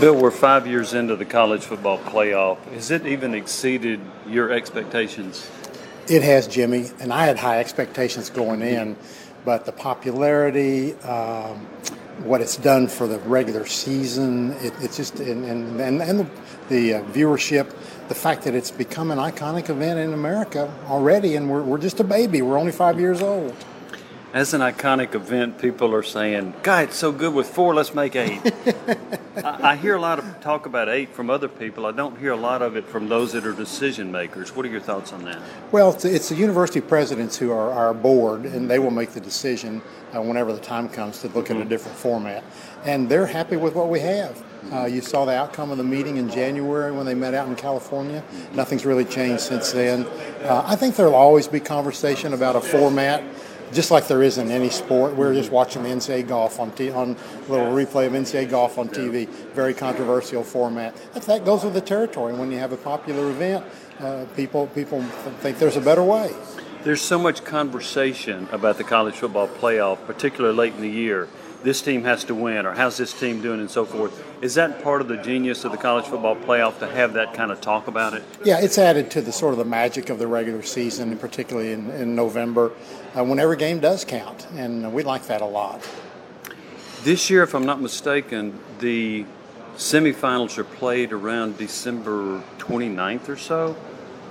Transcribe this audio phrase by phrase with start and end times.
[0.00, 2.56] Bill, we're five years into the college football playoff.
[2.72, 5.46] Has it even exceeded your expectations?
[6.08, 8.96] It has, Jimmy, and I had high expectations going in,
[9.44, 11.66] but the popularity, um,
[12.24, 16.30] what it's done for the regular season, it, it's just, and, and, and, the,
[16.70, 17.68] the uh, viewership,
[18.08, 22.00] the fact that it's become an iconic event in America already, and we're, we're just
[22.00, 22.40] a baby.
[22.40, 23.54] We're only five years old.
[24.32, 28.14] As an iconic event, people are saying, God, it's so good with four, let's make
[28.14, 28.40] eight.
[29.44, 31.84] I, I, hear a lot of talk about eight from other people.
[31.84, 34.54] I don't hear a lot of it from those that are decision makers.
[34.54, 35.40] What are your thoughts on that?
[35.72, 39.20] Well, it's, it's the university presidents who are our board, and they will make the
[39.20, 39.82] decision
[40.14, 41.54] uh, whenever the time comes to look mm-hmm.
[41.54, 41.68] at a mm-hmm.
[41.68, 42.44] different format.
[42.84, 44.44] And they're happy with what we have.
[44.72, 47.56] Uh, you saw the outcome of the meeting in January when they met out in
[47.56, 48.22] California.
[48.52, 50.04] Nothing's really changed since then.
[50.44, 53.24] Uh, I think there'll always be conversation about a format
[53.72, 55.16] just like there is in any sport.
[55.16, 57.16] We are just watching the NCAA golf on t- on
[57.48, 59.28] a little replay of NCAA golf on TV.
[59.54, 60.94] Very controversial format.
[61.14, 62.34] That, that goes with the territory.
[62.34, 63.64] When you have a popular event,
[64.00, 65.02] uh, people people
[65.40, 66.34] think there's a better way.
[66.82, 71.28] There's so much conversation about the college football playoff, particularly late in the year
[71.62, 74.24] this team has to win or how's this team doing and so forth.
[74.42, 77.50] Is that part of the genius of the college football playoff to have that kind
[77.50, 78.22] of talk about it?
[78.44, 81.72] Yeah, it's added to the sort of the magic of the regular season, and particularly
[81.72, 82.72] in, in November,
[83.16, 85.86] uh, when every game does count, and we like that a lot.
[87.02, 89.24] This year, if I'm not mistaken, the
[89.76, 93.76] semifinals are played around December 29th or so,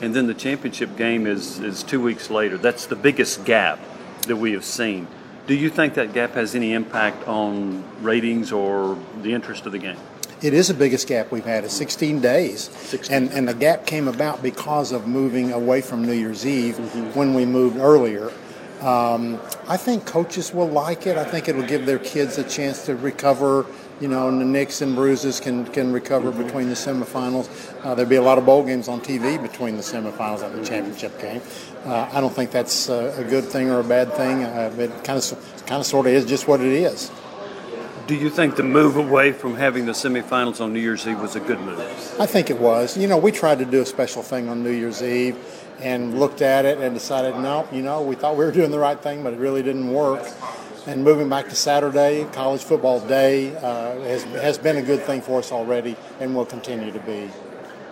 [0.00, 2.58] and then the championship game is, is two weeks later.
[2.58, 3.78] That's the biggest gap
[4.26, 5.06] that we have seen.
[5.46, 9.78] Do you think that gap has any impact on ratings or the interest of the
[9.78, 9.96] game?
[10.40, 11.64] It is the biggest gap we've had.
[11.64, 12.70] It's 16 days.
[12.70, 13.16] 16.
[13.16, 17.18] And, and the gap came about because of moving away from New Year's Eve mm-hmm.
[17.18, 18.32] when we moved earlier.
[18.80, 21.16] Um, I think coaches will like it.
[21.16, 23.66] I think it'll give their kids a chance to recover
[24.02, 26.42] you know, and the nicks and bruises can, can recover mm-hmm.
[26.42, 27.48] between the semifinals.
[27.84, 30.66] Uh, there'll be a lot of bowl games on TV between the semifinals and the
[30.66, 31.40] championship game.
[31.84, 34.42] Uh, I don't think that's uh, a good thing or a bad thing.
[34.42, 37.12] Uh, it kind of, kind of, sort of is just what it is.
[38.08, 41.36] Do you think the move away from having the semifinals on New Year's Eve was
[41.36, 41.78] a good move?
[42.18, 42.96] I think it was.
[42.98, 45.36] You know, we tried to do a special thing on New Year's Eve
[45.78, 48.78] and looked at it and decided, no, you know, we thought we were doing the
[48.80, 50.26] right thing, but it really didn't work
[50.86, 55.20] and moving back to Saturday, college football day, uh, has, has been a good thing
[55.20, 57.30] for us already and will continue to be.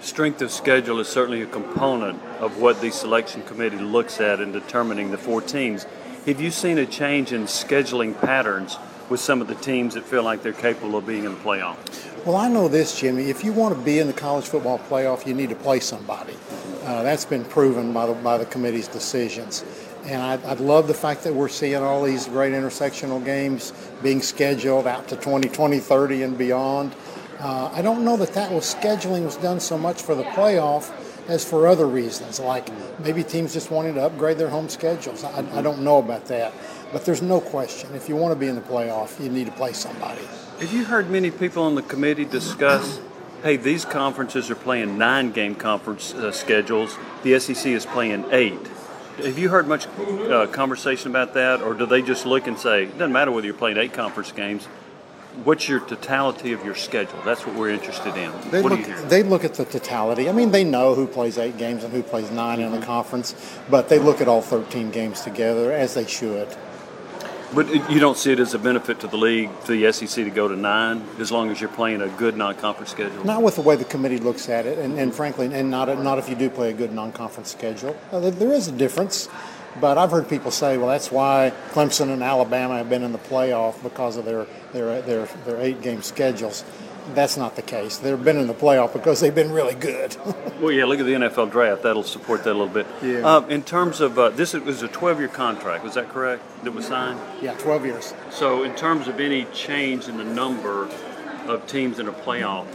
[0.00, 4.50] Strength of schedule is certainly a component of what the selection committee looks at in
[4.50, 5.86] determining the four teams.
[6.26, 8.78] Have you seen a change in scheduling patterns
[9.12, 11.76] with some of the teams that feel like they're capable of being in the playoff?
[12.24, 13.28] Well, I know this, Jimmy.
[13.28, 16.34] If you want to be in the college football playoff, you need to play somebody.
[16.82, 19.64] Uh, that's been proven by the, by the committee's decisions.
[20.04, 24.22] And I, I love the fact that we're seeing all these great intersectional games being
[24.22, 26.94] scheduled out to 2020, 30, and beyond.
[27.38, 30.90] Uh, I don't know that that was scheduling was done so much for the playoff
[31.28, 32.68] as for other reasons, like
[33.00, 35.24] maybe teams just wanting to upgrade their home schedules.
[35.24, 36.52] I, I don't know about that.
[36.92, 39.52] But there's no question, if you want to be in the playoff, you need to
[39.52, 40.20] play somebody.
[40.60, 43.00] Have you heard many people on the committee discuss
[43.42, 48.66] hey, these conferences are playing nine game conference uh, schedules, the SEC is playing eight?
[49.18, 52.84] Have you heard much uh, conversation about that, or do they just look and say,
[52.84, 54.66] it doesn't matter whether you're playing eight conference games,
[55.44, 57.18] what's your totality of your schedule?
[57.24, 58.32] That's what we're interested in.
[58.50, 60.28] They what look, They look at the totality.
[60.28, 62.66] I mean, they know who plays eight games and who plays 9 mm-hmm.
[62.66, 62.86] in the mm-hmm.
[62.86, 63.34] conference,
[63.70, 66.48] but they look at all 13 games together, as they should.
[67.54, 70.30] But you don't see it as a benefit to the league, to the SEC, to
[70.30, 73.24] go to nine, as long as you're playing a good non-conference schedule.
[73.26, 76.18] Not with the way the committee looks at it, and, and frankly, and not not
[76.18, 77.94] if you do play a good non-conference schedule.
[78.10, 79.28] There is a difference,
[79.80, 83.18] but I've heard people say, well, that's why Clemson and Alabama have been in the
[83.18, 86.64] playoff because of their their their, their eight-game schedules
[87.14, 87.98] that's not the case.
[87.98, 90.16] They've been in the playoff because they've been really good.
[90.60, 91.82] well, yeah, look at the NFL draft.
[91.82, 92.86] That'll support that a little bit.
[93.02, 93.26] Yeah.
[93.26, 95.84] Uh, in terms of uh, this, it was a 12-year contract.
[95.84, 96.42] Was that correct?
[96.64, 97.20] That was signed.
[97.40, 98.14] Yeah, 12 years.
[98.30, 100.88] So, in terms of any change in the number
[101.46, 102.66] of teams in a playoff,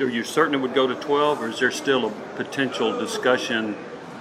[0.00, 3.76] are you certain it would go to 12, or is there still a potential discussion?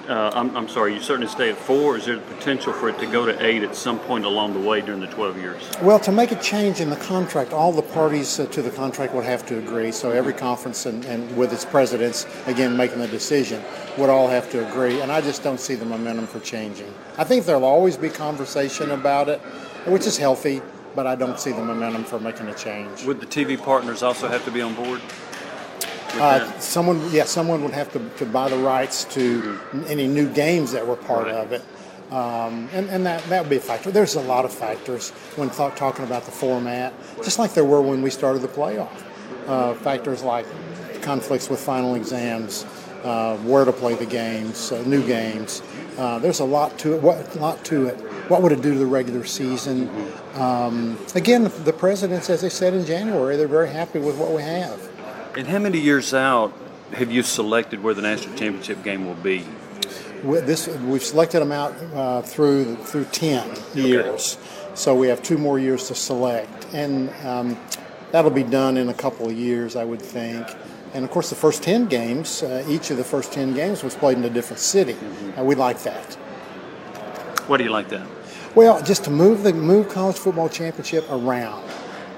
[0.08, 1.98] Uh, I'm, I'm, sorry, you certainly stay at four.
[1.98, 4.60] Is there the potential for it to go to eight at some point along the
[4.60, 5.62] way during the 12 years?
[5.82, 9.14] Well, to make a change in the contract, all the parties uh, to the contract
[9.14, 9.92] would have to agree.
[9.92, 13.64] So every conference and, and, with its presidents, again, making the decision,
[13.98, 15.00] would all have to agree.
[15.00, 16.94] And I just don't see the momentum for changing.
[17.18, 19.40] I think there'll always be conversation about it,
[19.86, 20.62] which is healthy,
[20.96, 23.06] but I don't see the momentum for making a change.
[23.06, 25.02] Would the TV partners also have to be on board?
[26.16, 29.84] Uh, someone, yeah, someone would have to, to buy the rights to mm-hmm.
[29.88, 31.36] any new games that were part right.
[31.36, 31.64] of it.
[32.12, 33.90] Um, and, and that, that would be a factor.
[33.90, 36.94] There's a lot of factors when th- talking about the format,
[37.24, 39.02] just like there were when we started the playoff.
[39.48, 40.46] uh, factors like
[41.02, 42.66] conflicts with final exams,
[43.04, 45.62] uh, where to play the games, uh, new games.
[45.98, 47.02] Uh, there's a lot to it.
[47.02, 47.96] What lot to it?
[48.30, 49.90] What would it do to the regular season?
[50.36, 54.42] Um, again, the presidents, as they said in January, they're very happy with what we
[54.42, 54.90] have.
[55.36, 56.54] And how many years out
[56.94, 59.44] have you selected where the national championship game will be?
[60.24, 64.38] We- This we've selected them out uh, through through ten years,
[64.76, 67.58] so we have two more years to select, and um,
[68.12, 70.48] that'll be done in a couple of years, I would think.
[70.94, 73.96] And of course, the first ten games, uh, each of the first ten games was
[73.96, 74.96] played in a different city.
[75.38, 76.14] Uh, we like that.
[77.48, 78.08] What do you like that?
[78.56, 81.64] Well, just to move the move college football championship around.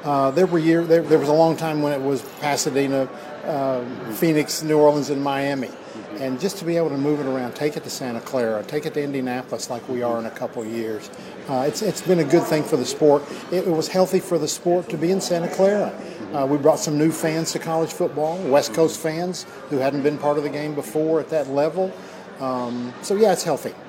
[0.06, 3.10] Uh, there were year there, there was a long time when it was Pasadena,
[3.44, 5.72] uh, Phoenix, New Orleans, and Miami,
[6.20, 8.86] and just to be able to move it around, take it to Santa Clara, take
[8.86, 11.10] it to Indianapolis, like we are in a couple of years.
[11.50, 13.24] Uh, it's it's been a good thing for the sport.
[13.52, 15.92] It, it was healthy for the sport to be in Santa Clara.
[16.34, 20.20] Uh, we brought some new fans to college football, West Coast fans who hadn't been
[20.20, 21.92] part of the game before at that level.
[22.40, 23.74] Um, so yeah, it's healthy.